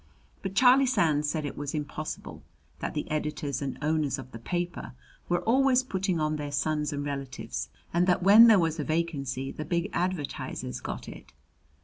But 0.41 0.55
Charlie 0.55 0.87
Sands 0.87 1.29
said 1.29 1.45
it 1.45 1.55
was 1.55 1.75
impossible 1.75 2.41
that 2.79 2.95
the 2.95 3.07
editors 3.11 3.61
and 3.61 3.77
owners 3.83 4.17
of 4.17 4.31
the 4.31 4.39
paper 4.39 4.93
were 5.29 5.43
always 5.43 5.83
putting 5.83 6.19
on 6.19 6.37
their 6.37 6.51
sons 6.51 6.91
and 6.91 7.05
relatives, 7.05 7.69
and 7.93 8.07
that 8.07 8.23
when 8.23 8.47
there 8.47 8.57
was 8.57 8.79
a 8.79 8.83
vacancy 8.83 9.51
the 9.51 9.63
big 9.63 9.91
advertisers 9.93 10.79
got 10.79 11.07
it. 11.07 11.33